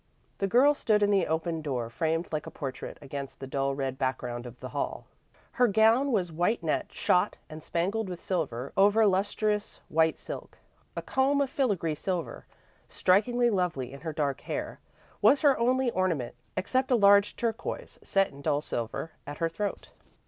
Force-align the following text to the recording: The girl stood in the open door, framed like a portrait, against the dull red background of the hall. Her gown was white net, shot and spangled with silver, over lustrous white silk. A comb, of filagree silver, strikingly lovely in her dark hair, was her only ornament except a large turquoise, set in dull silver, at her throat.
The 0.39 0.47
girl 0.47 0.73
stood 0.73 1.03
in 1.03 1.11
the 1.11 1.27
open 1.27 1.61
door, 1.61 1.87
framed 1.91 2.33
like 2.33 2.47
a 2.47 2.49
portrait, 2.49 2.97
against 3.03 3.39
the 3.39 3.45
dull 3.45 3.75
red 3.75 3.99
background 3.99 4.47
of 4.47 4.59
the 4.59 4.69
hall. 4.69 5.05
Her 5.51 5.67
gown 5.67 6.11
was 6.11 6.31
white 6.31 6.63
net, 6.63 6.91
shot 6.91 7.37
and 7.51 7.61
spangled 7.61 8.09
with 8.09 8.19
silver, 8.19 8.73
over 8.75 9.05
lustrous 9.05 9.79
white 9.89 10.17
silk. 10.17 10.57
A 10.95 11.03
comb, 11.03 11.39
of 11.39 11.51
filagree 11.51 11.93
silver, 11.93 12.47
strikingly 12.89 13.51
lovely 13.51 13.93
in 13.93 14.01
her 14.01 14.11
dark 14.11 14.41
hair, 14.41 14.79
was 15.21 15.41
her 15.41 15.55
only 15.59 15.91
ornament 15.91 16.33
except 16.57 16.89
a 16.89 16.95
large 16.95 17.35
turquoise, 17.35 17.99
set 18.01 18.31
in 18.31 18.41
dull 18.41 18.61
silver, 18.61 19.11
at 19.27 19.37
her 19.37 19.49
throat. 19.49 19.89